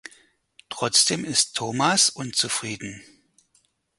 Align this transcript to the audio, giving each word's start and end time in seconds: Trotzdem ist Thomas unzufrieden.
Trotzdem 0.69 1.23
ist 1.23 1.55
Thomas 1.57 2.09
unzufrieden. 2.09 3.03